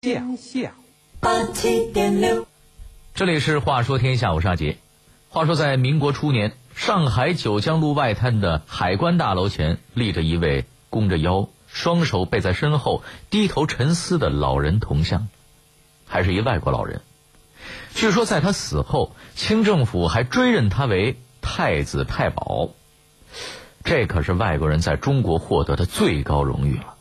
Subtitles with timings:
[0.00, 0.74] 天下
[1.18, 2.46] 八七点六，
[3.16, 4.76] 这里是《话说天下》，我是阿杰。
[5.28, 15.26] 话说在民国初年，上海九江路外滩的海关大楼前立着一位弓着腰、双手背在身后、低头沉思的老人铜像，
[16.06, 17.00] 还是一外国老人。
[17.92, 22.68] 据说在他死后，清政府还追认他为太子太保，
[23.82, 26.94] 这可是外国人在中国获得的最高荣誉了。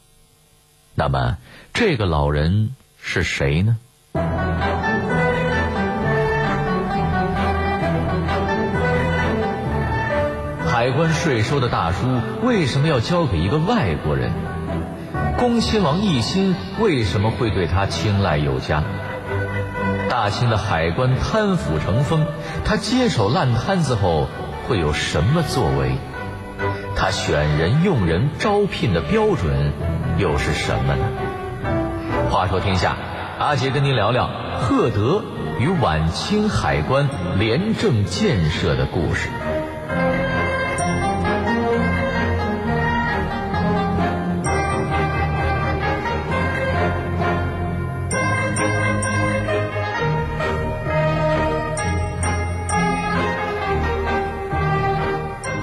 [0.95, 1.37] 那么，
[1.75, 2.75] 这个老人
[3.09, 3.77] 是谁呢？
[10.67, 14.33] 海关税收的大叔为什么要交给一个外国人？
[15.37, 18.83] 恭亲王奕欣为什么会对他青睐有加？
[20.09, 22.25] 大清的海关贪腐成风，
[22.65, 24.27] 他接手烂摊子后
[24.67, 25.93] 会有什么作为？
[26.97, 29.71] 他选人用人招聘的标准
[30.17, 31.05] 又是什么呢？
[32.29, 32.95] 话说天下，
[33.39, 35.23] 阿杰跟您聊聊赫德
[35.59, 37.07] 与晚清海关
[37.39, 39.29] 廉政建设的故事。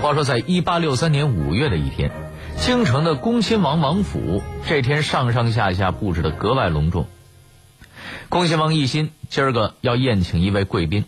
[0.03, 2.11] 话说，在一八六三年五月的一天，
[2.57, 7.07] 京城的恭亲王王府这天上上下下布置的格外隆重。
[8.29, 11.05] 恭亲王奕欣今儿个要宴请一位贵宾，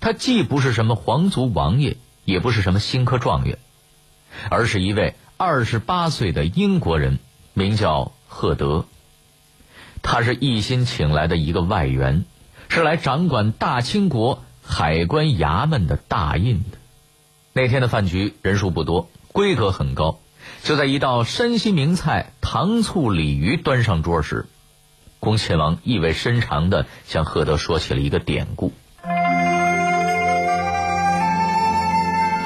[0.00, 3.58] 他既不是什么皇族王爷，也不是什么新科状元，
[4.48, 7.18] 而是一位二十八岁的英国人，
[7.52, 8.86] 名叫赫德。
[10.00, 12.24] 他是奕欣请来的一个外援，
[12.68, 16.78] 是来掌管大清国海关衙门的大印的。
[17.52, 20.18] 那天的饭局人数不多，规格很高。
[20.62, 24.46] 就在一道山西名菜糖醋鲤鱼端上桌时，
[25.18, 28.72] 恭亲王意味深长地向赫德说起了一个典故。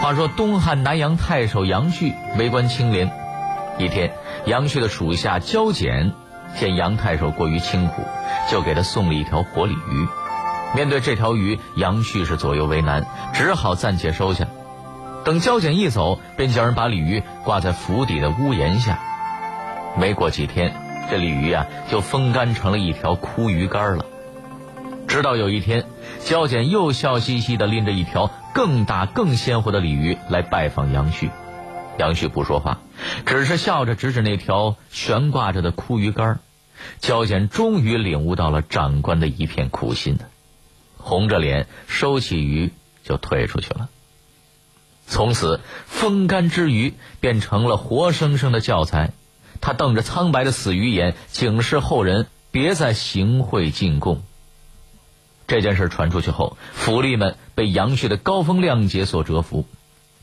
[0.00, 3.12] 话说东汉南阳太守杨旭为官清廉，
[3.78, 4.12] 一天，
[4.46, 6.12] 杨旭的属下焦简
[6.58, 8.02] 见杨太守过于清苦，
[8.51, 10.08] 就给他送了一条活鲤鱼。
[10.74, 14.46] 面对这条鱼，杨旭是左右为难，只好暂且收下。
[15.24, 18.98] 等交警一走，便叫人把鲤鱼挂在府邸的屋檐下。
[19.96, 20.74] 没过几天，
[21.10, 24.06] 这鲤鱼啊就风干成了一条枯鱼干了。
[25.06, 25.84] 直到有一天，
[26.20, 31.30] 焦简又笑嘻嘻地拎着一条更大、更鲜活的鲤鱼来拜访杨旭。
[31.98, 32.78] 杨旭不说话，
[33.27, 36.40] 只是笑着指指那条悬挂着的枯鱼干。
[36.98, 40.18] 焦简终于领悟到了长官的一片苦心，
[40.96, 42.72] 红着脸收起鱼
[43.04, 43.89] 就退出去了。
[45.12, 49.11] 从此，风干之鱼变成了活生生的教材。
[49.61, 54.22] 他瞪着苍白的死鱼眼，警示后人别再行贿进贡。
[55.46, 59.67] 这件事传出去后，府吏们被杨旭的高风亮节所折服，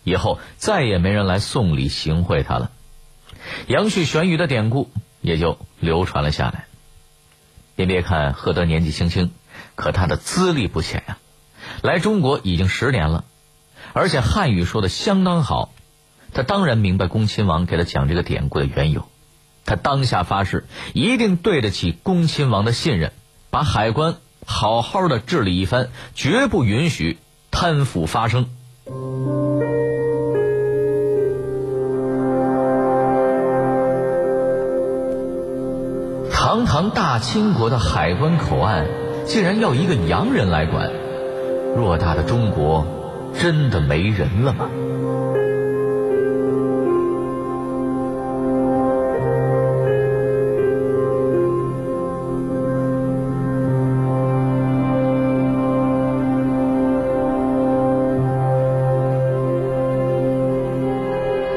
[0.04, 2.72] 以后再也没人来送礼行贿他了。
[3.68, 4.90] 杨旭悬鱼的典故
[5.22, 6.66] 也就流传了下来。
[7.76, 9.30] 您别看赫德年纪轻轻，
[9.76, 11.20] 可他的资历不浅呀，
[11.84, 13.24] 来中国已经十年了。
[13.94, 15.72] 而且汉语说的相当好，
[16.34, 19.06] 他当然明白恭亲王给他讲这个典故的缘由。
[19.66, 23.12] 他当下发誓，一定对得起恭亲王的信任，
[23.50, 27.18] 把海关好好的治理一番，绝不允许
[27.52, 28.48] 贪腐发生。
[36.32, 38.88] 堂堂大清国的海关口岸，
[39.28, 40.90] 竟然要一个洋人来管，
[41.78, 42.99] 偌大的中国。
[43.40, 44.70] 真的没人了吗？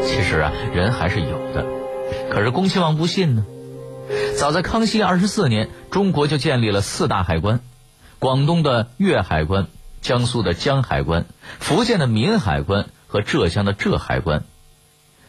[0.05, 1.67] 其实啊，人还是有的，
[2.31, 3.45] 可是恭亲王不信呢。
[4.39, 7.59] 早在康熙二十四年，中国就建立了四大海关：
[8.21, 9.67] 广东的粤海关。
[10.03, 11.27] 江苏的江海关、
[11.61, 14.45] 福建的闽海关和浙江的浙海关，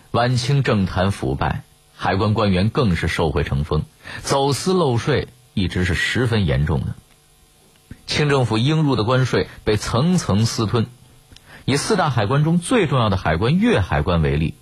[0.10, 1.64] 晚清政坛腐败，
[1.96, 3.84] 海关官员更是受贿成风，
[4.24, 6.96] 走私漏税一直是十分严重的。
[8.08, 10.88] 清政府应入的关税被层层私吞。
[11.66, 14.56] 以四大海关中最重要的海关粤海关为例，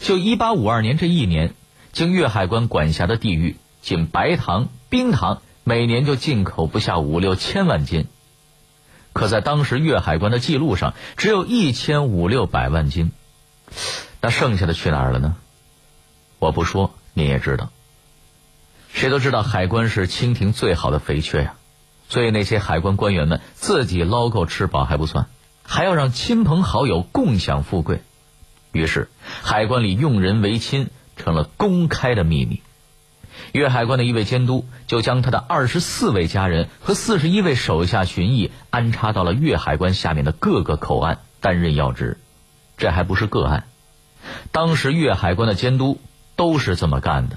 [0.00, 1.52] 就一八五二年这一年，
[1.92, 8.06] 经粤海关管辖的地域，仅白糖、冰糖每年就进口不下五六千万斤。
[9.12, 13.12] 可在当时粤海关的记录上，只有一千五六百万斤，
[14.20, 15.36] 那剩下的去哪儿了呢？
[16.38, 17.70] 我不说，你也知道。
[18.92, 21.54] 谁都知道海关是清廷最好的肥缺呀，
[22.08, 25.26] 所以那些海关官员们自己捞够吃饱还不算，
[25.62, 28.02] 还要让亲朋好友共享富贵。
[28.72, 29.08] 于是，
[29.42, 32.62] 海关里用人唯亲成了公开的秘密。
[33.52, 42.18] 粤海关的一位监督就将他的二十四位家人和四十一位手下巡役安插到了粤海关下面的各个口岸担任要职。
[42.78, 43.64] 这还不是个案，
[44.50, 46.00] 当时粤海关的监督
[46.34, 47.36] 都是这么干的。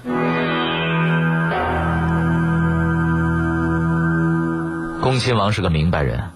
[5.02, 6.30] 恭亲王是个明白人，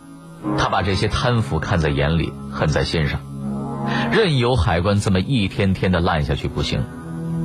[0.59, 3.21] 他把这些贪腐看在眼里，恨在心上。
[4.13, 6.85] 任由海关这么一天天的烂下去不行，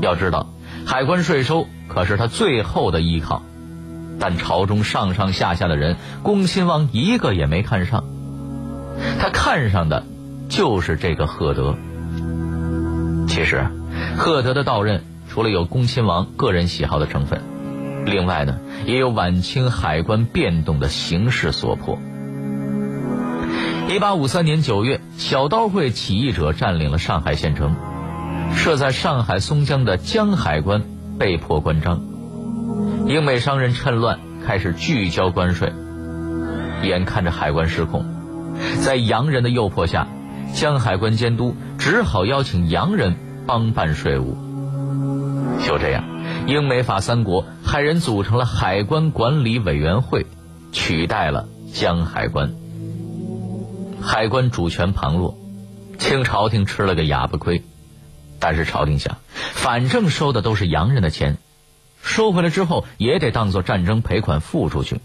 [0.02, 0.54] 要知道，
[0.86, 3.44] 海关税收可是他最后的依靠。
[4.18, 8.06] 但朝中上上下下的人，恭亲王一个也没看上，
[9.20, 10.06] 他看上的
[10.48, 11.76] 就是这个赫德。
[13.28, 13.68] 其实，
[14.16, 17.42] 赫德的到任除了有恭亲王个人喜好的成分，
[18.06, 22.00] 另外呢，也有晚清海关变动的形势所迫。
[23.90, 27.76] 一八五三年九月，小刀会起义者占领了上海县城，
[28.56, 30.84] 设在上海松江的江海关
[31.18, 32.02] 被迫关张。
[33.08, 35.72] 英美商人趁乱开始聚交关税，
[36.84, 38.06] 眼看着海关失控，
[38.84, 40.08] 在洋人的诱迫下，
[40.54, 43.16] 江海关监督只好邀请洋人
[43.46, 44.38] 帮办税务。
[45.66, 46.04] 就这样，
[46.48, 50.26] 英美法三国派人组成了海关管理委员会，
[50.72, 52.54] 取代了江海关。
[54.02, 55.38] 海关主权旁落，
[55.98, 57.64] 清朝廷吃了个哑巴亏。
[58.40, 59.18] 但是朝廷想，
[59.54, 61.38] 反正收的都是洋人的钱，
[62.02, 65.00] 收回来之后也得当做战争赔款付出去。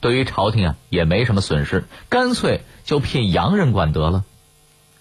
[0.00, 4.24] 对于朝廷啊，也没什么损失，干脆就聘洋人管得了。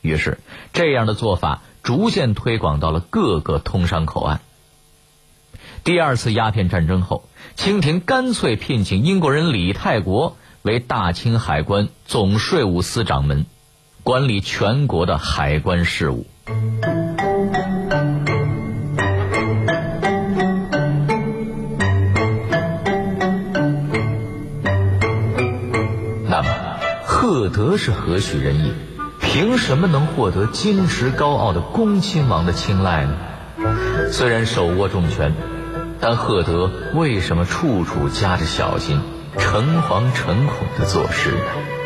[0.01, 0.39] 于是，
[0.73, 4.41] 这样的做法逐渐推广到了各个通商口岸。
[5.83, 10.35] 第二次鸦片战争后，清廷干脆聘请英国人李泰国。
[10.61, 13.45] 为大清海关总税务司掌门，
[14.03, 16.27] 管理全国的海关事务。
[27.79, 28.73] 是何许人也？
[29.21, 33.13] 凭什么能获得矜持高傲的恭亲王的青睐呢？
[34.11, 35.33] 虽然手握重权，
[36.01, 38.99] 但赫德为什么处处夹着小心？
[39.37, 41.78] 诚惶诚恐的做事呢。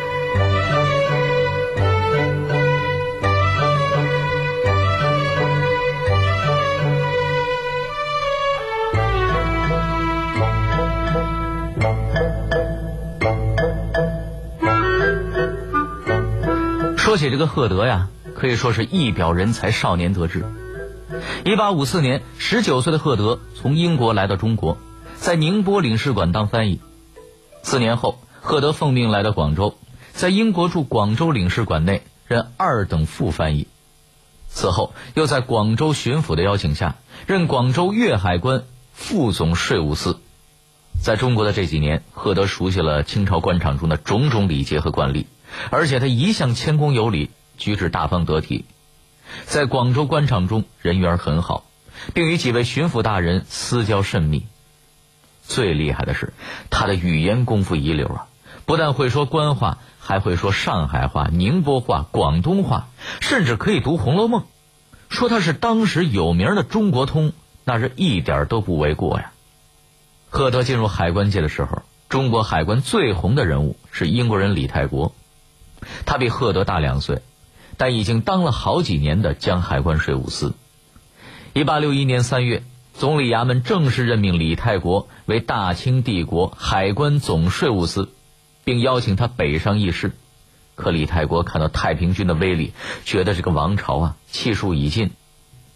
[17.13, 20.47] 说起这个赫德呀，可以说是一表人才，少年得志。
[21.45, 24.79] 一八五四年，十九岁的赫德从英国来到中国，
[25.17, 26.81] 在宁波领事馆当翻译。
[27.61, 29.77] 四年后，赫德奉命来到广州，
[30.11, 33.67] 在英国驻广州领事馆内任二等副翻译。
[34.47, 36.95] 此后，又在广州巡抚的邀请下，
[37.27, 40.19] 任广州粤海关副总税务司。
[40.99, 45.27] 在中国的这几年，赫德熟悉了清朝官场中的种种礼节和惯例，
[45.69, 48.65] 而且他一向谦恭有礼，举止大方得体，
[49.45, 51.65] 在广州官场中人缘很好，
[52.13, 54.45] 并与几位巡抚大人私交甚密。
[55.45, 56.33] 最厉害的是，
[56.69, 58.27] 他的语言功夫一流啊！
[58.65, 62.87] 不但会说官话，还会说上海话、宁波话、广东话，
[63.19, 64.41] 甚至可以读《红楼梦》。
[65.09, 67.33] 说他是当时有名的中国通，
[67.65, 69.31] 那是一点都不为过呀。
[70.29, 75.13] 赫德进入海关界的时候，中国海关最红的人物是英国人李泰国，
[76.05, 77.21] 他比赫德大两岁，
[77.77, 80.53] 但已经当了好几年的江海关税务司。
[81.53, 82.63] 一八六一年三月。
[82.95, 88.13] 总理衙门正式任命李泰国为大清帝国海关总税务司，
[88.63, 90.11] 并邀请他北上议事。
[90.75, 92.71] 可李泰国看到太平军的威力，
[93.03, 95.09] 觉得这个王朝啊气数已尽，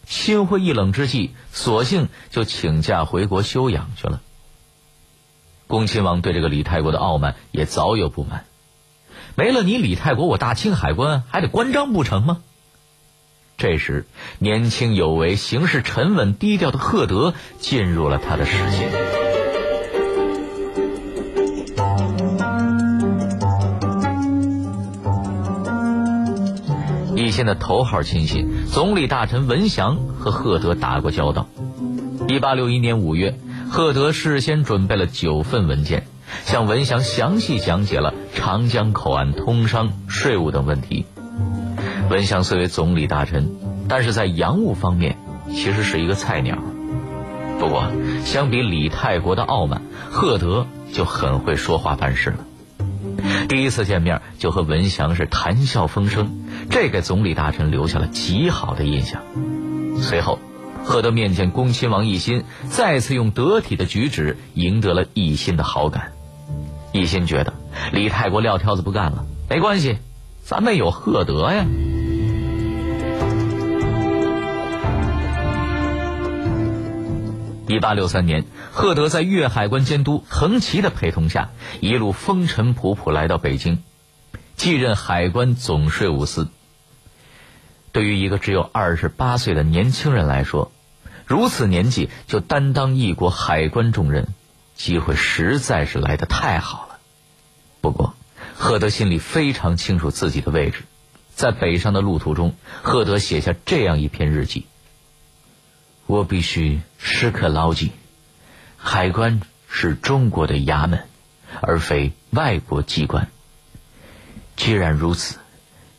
[0.05, 4.21] 心灰意冷之际，索性就请假回国休养去了。
[5.65, 8.45] 恭亲王对这个李泰国的傲慢也早有不满，
[9.37, 12.39] 没了你李泰国，我大清海关还得关张不成吗？
[13.55, 14.07] 这时，
[14.39, 18.91] 年轻有为、行事沉稳低调的赫德进入了他的视线。
[27.15, 31.47] 一线的头号亲信总理大臣文祥和赫德打过交道。
[32.27, 33.37] 一八六一年五月，
[33.69, 36.07] 赫德事先准备了九份文件，
[36.45, 41.05] 向文祥详细讲解了长江口岸通商、税务等问题。
[42.09, 43.51] 文祥虽为总理大臣，
[43.89, 45.17] 但是在洋务方面
[45.49, 46.57] 其实是一个菜鸟。
[47.59, 47.91] 不过，
[48.23, 52.37] 相比李泰国的傲慢，赫德就很会说话办事了。
[53.49, 56.29] 第一次见面就和文祥是谈笑风生，
[56.69, 59.21] 这给总理大臣留下了极好的印象。
[59.99, 60.39] 随后，
[60.83, 66.11] 赫德面见恭亲王奕欣，再次用得体的举止赢得了奕欣的好感。
[66.97, 67.53] 一心觉得
[67.91, 69.99] 李泰国撂挑子不干了，没关系，
[70.43, 71.63] 咱们有赫德呀。
[77.67, 81.51] 一八六三年，赫德在粤海关监督横旗的陪同下，
[81.81, 83.83] 一路风尘仆仆来到北京，
[84.55, 86.47] 继任海关总税务司。
[87.91, 90.71] 对于一个只有二十八岁的年轻人来说，
[91.27, 94.29] 如此年纪就担当一国海关重任，
[94.77, 96.99] 机会实在是来得太好了。
[97.81, 98.13] 不过，
[98.55, 100.83] 赫德心里非常清楚自己的位置，
[101.33, 104.65] 在北上的路途中，赫德写下这样一篇日记。
[106.05, 107.91] 我必须时刻牢记，
[108.77, 111.05] 海关是中国的衙门，
[111.59, 113.29] 而非外国机关。
[114.55, 115.37] 既然如此，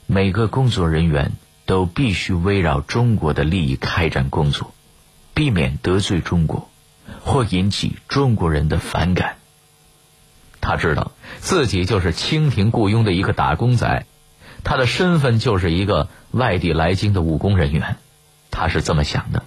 [0.06, 1.32] 每个工作人员
[1.66, 4.72] 都必须围绕中国的利益开展工作，
[5.34, 6.67] 避免得罪中国，
[7.24, 9.36] 或引起中国人的反感。
[10.60, 14.06] 他知道自己就是清廷雇佣的一个打工仔，
[14.64, 17.96] 他的身份就是一个外地来京的务工人员，
[18.50, 19.42] 他是这么想的。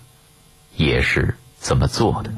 [0.77, 2.31] 也是这么做的。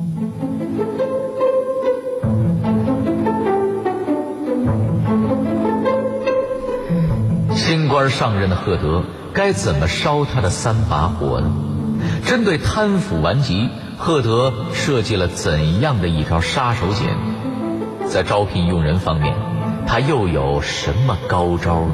[7.56, 9.04] 新官上任的赫德
[9.34, 11.54] 该怎么烧他的三把火呢？
[12.26, 13.70] 针对贪腐顽疾，
[14.06, 17.08] 赫德设计了怎样的一条杀手锏？
[18.06, 19.34] 在招聘用人方面，
[19.88, 21.94] 他又有什么高招呢？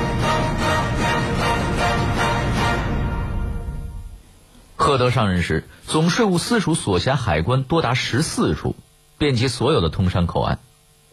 [4.91, 8.75] 赫德上任时，总税务司署所辖海关多达十四处。
[9.17, 10.59] 遍及所有的通商口岸，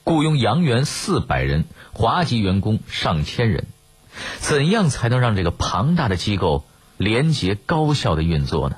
[0.02, 3.68] 雇佣洋员四百人，华籍员工上千人。
[4.40, 6.64] 怎样才能让这个庞大的机构
[6.96, 8.74] 廉洁高效的运作呢？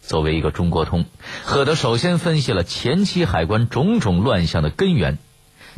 [0.00, 1.04] 作为一个中国通，
[1.44, 5.18] 赫德首先分析了前期海关种种乱象的根源。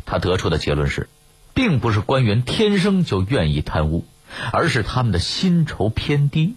[0.05, 1.09] 他得出的结论是，
[1.53, 4.05] 并不是官员天生就愿意贪污，
[4.53, 6.55] 而是他们的薪酬偏低。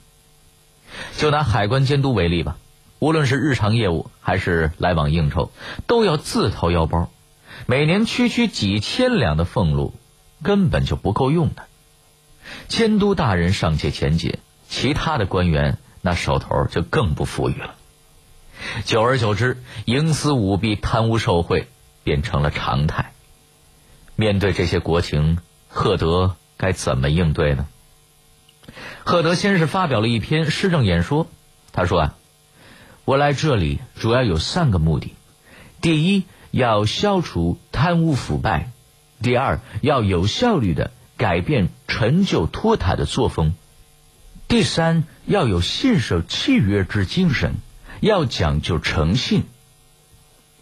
[1.17, 2.57] 就拿海关监督为例吧。
[2.99, 5.51] 无论是日常业务还是来往应酬，
[5.87, 7.11] 都要自掏腰包，
[7.67, 9.93] 每年区区几千两的俸禄，
[10.43, 11.65] 根本就不够用的。
[12.69, 17.75] 监督大人尚且钱节，其他的官员那手头就更不富裕了。
[18.85, 21.69] 久而久之，营私舞弊、贪污受贿
[22.05, 23.13] 变成了常态。
[24.17, 27.67] 面对这些国情，赫德该怎么应对呢？
[29.04, 31.28] 赫德先是发表了一篇施政演说，
[31.73, 32.14] 他说啊。
[33.04, 35.14] 我来这里主要有三个目的：
[35.83, 38.71] 第一，要消除贪污腐败；
[39.23, 43.50] 第二，要有效率的改变陈旧拖沓的作风；
[44.49, 47.56] 第三，要有信守契约之精神，
[48.00, 49.44] 要讲究诚信。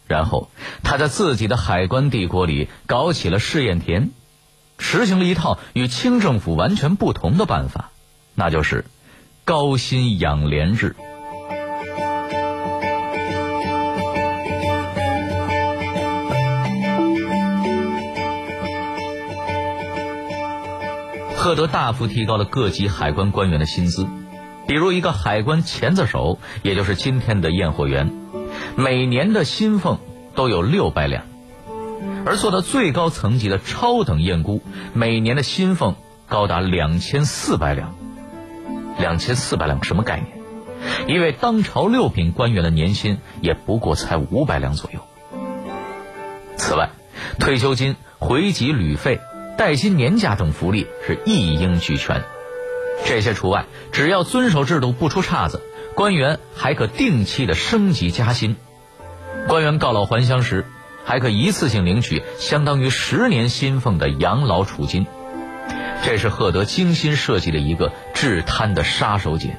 [0.08, 0.50] 然后，
[0.82, 4.10] 他在自己的海关帝国里搞起了试验田，
[4.80, 7.91] 实行了一套与清政府完全不同的办法，
[8.34, 8.84] 那就是
[9.44, 10.94] 高薪养廉制。
[21.34, 24.06] 赫德大幅提高了各级海关官员的薪资，
[24.68, 28.12] 比如一个海关钳子手，也就是今天的验货员，
[28.76, 29.98] 每年的薪俸
[30.36, 31.24] 都有六百两；
[32.24, 34.62] 而做到最高层级的超等验估，
[34.94, 35.96] 每年的薪俸
[36.28, 38.01] 高达两千四百两。
[39.02, 40.28] 两千四百两什么概念？
[41.06, 45.00] 一位当朝六品官员的年薪也不过才五百两左右。
[46.56, 46.88] 此外，
[47.38, 47.96] 退休金。
[48.24, 49.18] 回籍旅费、
[49.58, 52.22] 带薪年假等福利是一应俱全。
[53.04, 55.60] 这些除外，只要遵守制度不出岔子，
[55.96, 58.54] 官员还可定期的升级加薪。
[59.48, 60.64] 官员告老还乡时，
[61.04, 65.04] 还可一次性领取相当于十年薪俸的养老储金。
[66.02, 69.52] 这是赫德精心设计的一个治贪的杀手锏。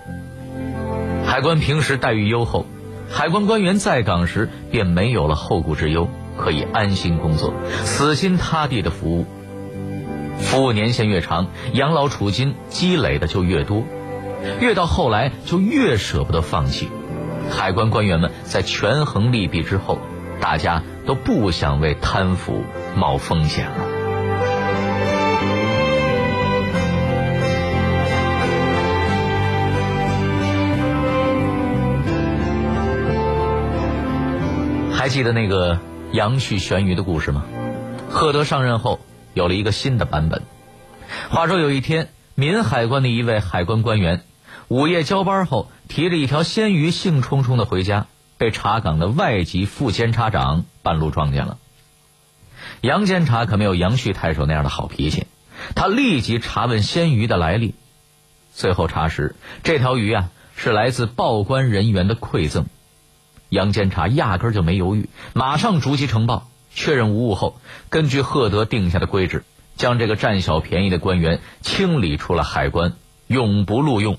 [1.26, 2.66] 海关平时待遇优厚，
[3.10, 7.54] 海关官员在岗时便没有了后顾之忧，可以安心工作，
[7.86, 9.26] 死心塌地的服务。
[10.40, 13.84] 服务年限越长，养老储金积累的就越多，
[14.60, 16.90] 越到后来就越舍不得放弃。
[17.50, 20.00] 海关官员们在权衡利弊之后，
[20.42, 22.64] 大家都不想为贪腐
[22.96, 24.03] 冒风险了。
[35.04, 35.82] 还记得那个
[36.14, 37.44] 杨旭悬鱼的故事吗？
[38.10, 39.02] 赫德上任后
[39.34, 40.44] 有了一个新的版本。
[41.30, 44.24] 话说有一天，闽海关的一位海关官员
[44.70, 48.08] 午夜交班后，提着一条鲜鱼兴冲冲的回家，
[48.38, 51.58] 被查岗的外籍副监察长半路撞见了。
[52.80, 55.28] 杨监察可没有杨旭太守那样的好脾气，
[55.76, 57.76] 他立即查问鲜鱼的来历。
[58.54, 62.68] 最后查实，这条鱼啊是来自报关人员的馈赠。
[63.54, 69.44] 杨监察压根就没犹豫，马上逐级呈报，确认无误后，根据赫德定下的规制，
[69.78, 72.94] 将这个占小便宜的官员清理出了海关，
[73.28, 74.18] 永不录用。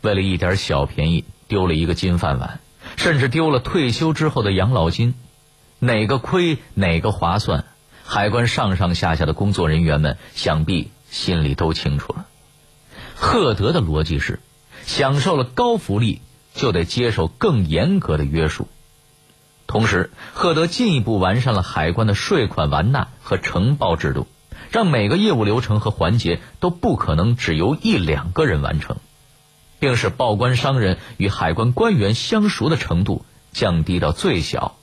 [0.00, 2.60] 为了一点小便宜，丢了一个金饭碗，
[2.96, 5.14] 甚至丢了退休之后的养老金，
[5.78, 7.66] 哪个亏哪个划算？
[8.04, 12.26] 海关上上下下的工作人员们想必心里都清楚了。
[13.14, 14.40] 赫德的逻辑是，
[14.86, 16.22] 享受了高福利。
[16.56, 18.66] 就得接受更严格的约束。
[19.68, 24.26] 同时，赫德进一步完善了海关的税款完纳和呈报制度，
[24.70, 28.96] 让每个业务流程和环节都不可能只由一两个人完成，
[29.80, 34.76] 并使报关商人与海关官员相熟的程度降低到最小，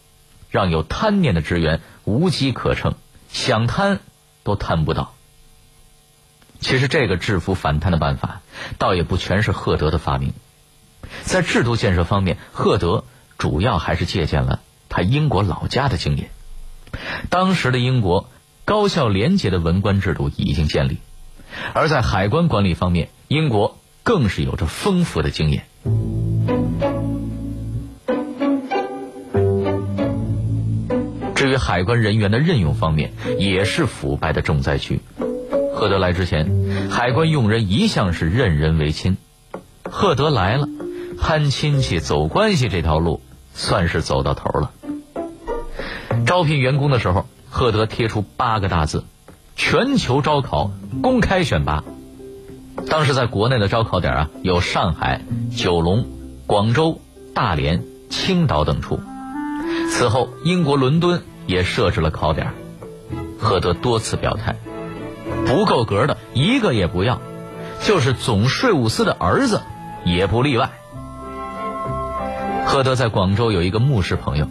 [0.51, 2.95] 让有贪念的职员无机可乘，
[3.31, 3.99] 想贪
[4.43, 5.13] 都贪不到。
[6.59, 8.41] 其实，这个制服反贪的办法，
[8.77, 10.33] 倒也不全是赫德的发明。
[11.23, 13.03] 在制度建设方面，赫德
[13.37, 16.29] 主要还是借鉴了他英国老家的经验。
[17.29, 18.29] 当时的英国
[18.65, 20.97] 高效廉洁的文官制度已经建立，
[21.73, 25.65] 而在海关管理方面，英国更是有着丰富的经验。
[31.35, 35.01] 至于海关人员的任用方面，也是腐败的重灾区。
[35.75, 39.17] 赫德来之前，海关用人一向是任人唯亲。
[39.83, 40.67] 赫德来了。
[41.23, 43.21] 攀亲戚、走关系这条路
[43.53, 44.71] 算是走到头了。
[46.25, 49.05] 招聘员工的时候，赫德贴出八个大字
[49.55, 51.85] ：“全球招考，公开选拔。”
[52.89, 55.21] 当时在国内的招考点啊，有上海、
[55.55, 56.07] 九龙、
[56.45, 56.99] 广州、
[57.33, 58.99] 大连、青岛等处。
[59.91, 62.51] 此后，英国伦敦也设置了考点。
[63.39, 64.57] 赫德多次表态，
[65.45, 67.21] 不够格的一个也不要，
[67.81, 69.61] 就是总税务司的儿子
[70.03, 70.69] 也不例外。
[72.65, 74.47] 赫德在广州有一个牧师朋友，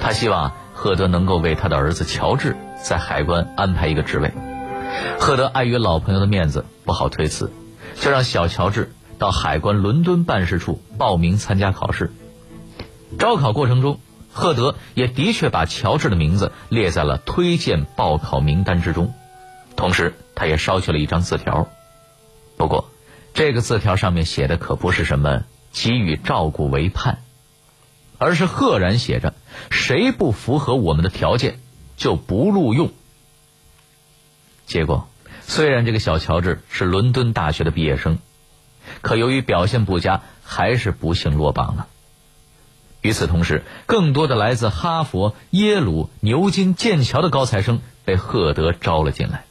[0.00, 4.30] 他希望赫德能够为他的儿子乔治在海关安排一个职位。
[5.18, 7.50] 赫德碍于老朋友的面子，不好推辞，
[7.96, 12.12] 就让小乔治到海关伦敦办事处报名参加考试。
[13.18, 14.00] 招考过程中，
[14.32, 19.14] 赫德也的确把乔治的名字列在了推荐报考名单之中，
[19.76, 21.68] 同时他也捎去了一张字条。
[22.58, 22.90] 不过，
[23.32, 27.18] 这个字条上面写的可不是什么给予照顾为盼。
[28.22, 29.34] 而是赫然写着
[29.70, 31.58] ：“谁不符合我们的条件，
[31.96, 32.92] 就不录用。”
[34.64, 35.08] 结果，
[35.40, 38.18] 虽然这个小乔治是伦敦大学的毕业生，
[39.00, 41.88] 可由于表现不佳，还是不幸落榜了。
[43.00, 49.44] 与此同时，更多的来自哈佛、耶鲁、牛津、剑桥的高材生被赫德招了进来。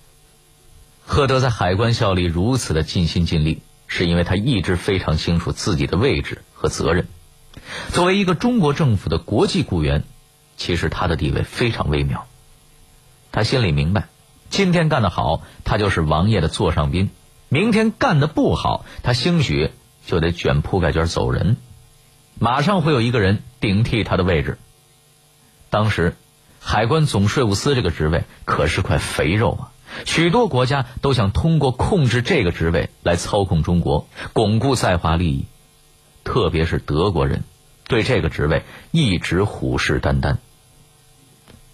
[1.05, 7.10] 赫德在海关效力如此的尽心尽力，是因为他一直非常清楚自己的位置和责任。
[7.91, 10.03] 作为一个中国政府的国际雇员，
[10.57, 12.27] 其实他的地位非常微妙。
[13.31, 14.07] 他心里明白，
[14.49, 17.07] 今天干得好，他就是王爷的座上宾；
[17.49, 19.71] 明天干得不好，他兴许
[20.05, 21.57] 就得卷铺盖卷走人。
[22.39, 24.57] 马上会有一个人顶替他的位置。
[25.69, 26.15] 当时，
[26.59, 29.71] 海关总税务司这个职位可是块肥肉啊！
[30.05, 35.45] 许多国家都想通过控制这个职位来操控中国，巩固在华利益。
[36.23, 37.43] 特别是德国人，
[37.88, 40.38] 对这个职位一直虎视眈眈。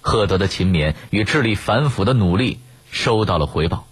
[0.01, 2.59] 赫德的勤勉与智力反腐的努力
[2.91, 3.85] 收到了回报。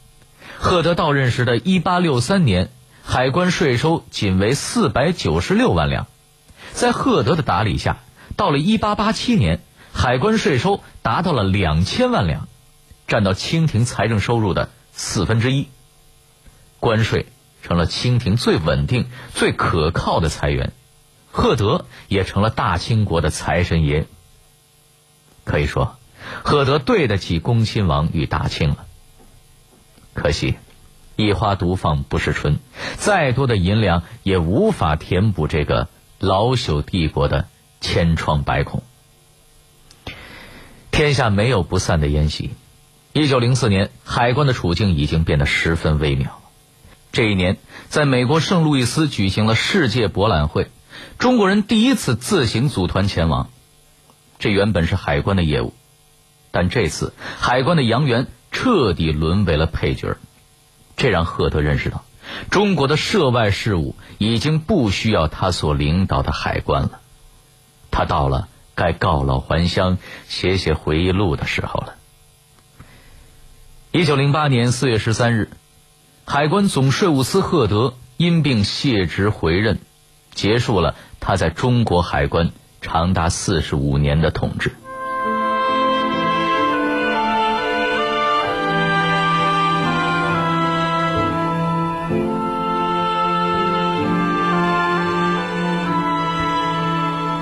[0.58, 2.70] 赫德到任时的1863年，
[3.04, 6.08] 海关税收仅为496万两，
[6.72, 7.98] 在赫德的打理下，
[8.38, 9.60] 到了1887年，
[9.94, 12.48] 海关税收达到了2000万两，
[13.08, 15.68] 占到清廷财政收入的四分之一。
[16.80, 17.26] 关税
[17.66, 20.72] 成了清廷最稳定、最可靠的财源，
[21.32, 24.06] 赫德也成了大清国的财神爷。
[25.46, 25.98] 可以说，
[26.44, 28.86] 赫德对得起恭亲王与大清了。
[30.14, 30.58] 可惜，
[31.16, 32.60] 一花独放不是春，
[32.98, 35.88] 再多的银两也无法填补这个
[36.20, 37.48] 老朽帝国的
[37.82, 38.84] 千疮百孔。
[40.92, 42.52] 天下没有不散的宴席。
[43.12, 46.42] 一九零四年，海关的处境已经变得十分微妙。
[47.16, 47.56] 这一年，
[47.88, 50.70] 在美国圣路易斯举行了世界博览会，
[51.18, 53.50] 中国人第一次自行组团前往。
[54.38, 55.74] 这原本是海关的业务，
[56.52, 60.18] 但这次海关的洋员彻底沦为了配角
[60.98, 62.04] 这让赫德认识到，
[62.50, 67.00] 中国的涉外事务已经不需要他所领导的海关了。
[67.92, 71.96] 他到了该告老还乡、写写回忆录的时候了。
[73.94, 75.50] 一九零八年四月十三日。
[76.28, 79.78] 海关总税务司赫德因病卸职回任，
[80.34, 82.50] 结束了他在中国海关
[82.82, 84.72] 长达四十五年的统治。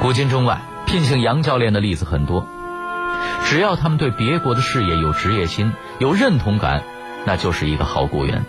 [0.02, 2.46] 古今中外，聘请洋教练的例子很多。
[3.46, 6.84] 只要他们对别国的事业有职业心、有认同感，
[7.26, 8.44] 那就是一个好雇员。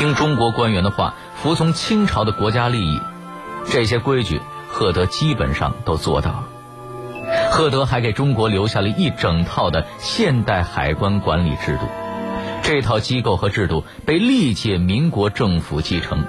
[0.00, 3.02] 听中国官员的话，服从清朝的国家利益，
[3.66, 6.44] 这些规矩，赫德基本上都做到了。
[7.50, 11.82] 赫德还给中国留下了一整套的现代海关管理制度，
[12.62, 16.24] 这套机构和制度被历届民国政府继承，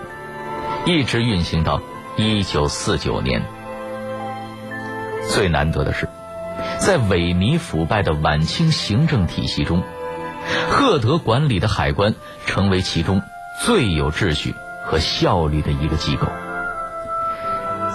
[0.85, 1.81] 一直运行到
[2.17, 3.41] 一九四九年。
[5.29, 6.09] 最难得的是，
[6.77, 9.81] 在萎靡腐败的晚清行政体系中，
[10.69, 13.21] 赫德管理的海关成为其中。
[13.59, 16.27] 最有秩序和效率的一个机构，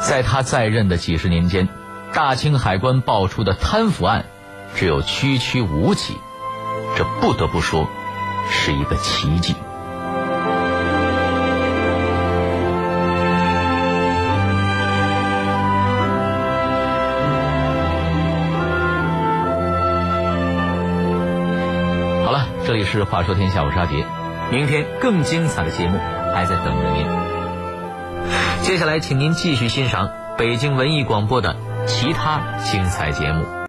[0.03, 1.69] 在他在任的几十年间，
[2.12, 4.27] 大清海关爆出的贪腐案
[4.75, 6.14] 只有区区五起，
[6.97, 7.88] 这不得不说
[8.49, 9.55] 是一个奇迹。
[22.25, 24.05] 好了，这里是《话说天下》，我是阿杰。
[24.50, 25.98] 明天更精彩的节目
[26.35, 27.06] 还在等着您。
[28.62, 31.56] 接下来，请您继续欣赏北京文艺广播的
[31.87, 33.56] 其他精彩节目。